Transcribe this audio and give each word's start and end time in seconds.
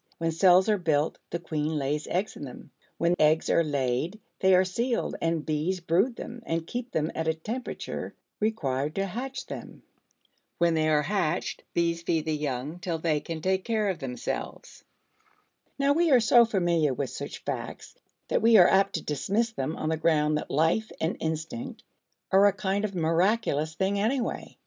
When 0.17 0.31
cells 0.31 0.67
are 0.67 0.79
built, 0.79 1.19
the 1.29 1.37
queen 1.37 1.77
lays 1.77 2.07
eggs 2.07 2.35
in 2.35 2.43
them; 2.43 2.71
when 2.97 3.13
eggs 3.19 3.51
are 3.51 3.63
laid, 3.63 4.19
they 4.39 4.55
are 4.55 4.65
sealed 4.65 5.15
and 5.21 5.45
bees 5.45 5.79
brood 5.79 6.15
them 6.15 6.41
and 6.43 6.65
keep 6.65 6.89
them 6.91 7.11
at 7.13 7.27
a 7.27 7.35
temperature 7.35 8.15
required 8.39 8.95
to 8.95 9.05
hatch 9.05 9.45
them. 9.45 9.83
When 10.57 10.73
they 10.73 10.89
are 10.89 11.03
hatched, 11.03 11.63
bees 11.75 12.01
feed 12.01 12.25
the 12.25 12.35
young 12.35 12.79
till 12.79 12.97
they 12.97 13.19
can 13.19 13.43
take 13.43 13.63
care 13.63 13.89
of 13.89 13.99
themselves. 13.99 14.83
Now 15.77 15.93
we 15.93 16.09
are 16.09 16.19
so 16.19 16.45
familiar 16.45 16.95
with 16.95 17.11
such 17.11 17.43
facts, 17.43 17.93
that 18.27 18.41
we 18.41 18.57
are 18.57 18.67
apt 18.67 18.93
to 18.93 19.03
dismiss 19.03 19.51
them 19.51 19.75
on 19.75 19.89
the 19.89 19.97
ground 19.97 20.35
that 20.39 20.49
life 20.49 20.91
and 20.99 21.15
instinct 21.19 21.83
are 22.31 22.47
a 22.47 22.53
kind 22.53 22.85
of 22.85 22.95
miraculous 22.95 23.75
thing 23.75 23.99
anyway. 23.99 24.57